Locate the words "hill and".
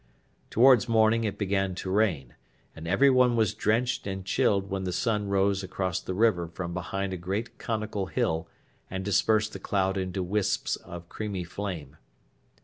8.07-9.05